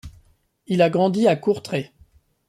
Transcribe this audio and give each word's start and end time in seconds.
Il 0.65 0.81
a 0.81 0.89
grandi 0.89 1.27
à 1.27 1.35
Courtrai. 1.35 1.91